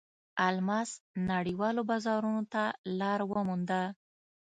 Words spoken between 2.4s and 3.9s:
ته لار ومونده.